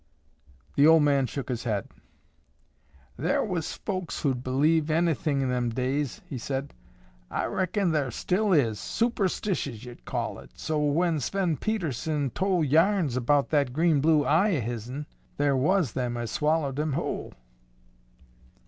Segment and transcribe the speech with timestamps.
[0.77, 1.87] '"The old man shook his head.
[3.19, 6.73] "Thar was folks who'd believe onythin' in them days," he said.
[7.29, 8.79] "I reckon thar still is.
[8.79, 14.55] Superstitious, yo'd call it, so, when Sven Pedersen tol' yarns 'bout that green blue eye
[14.57, 15.05] o' his'n,
[15.37, 17.35] thar was them as swallowed 'em whule."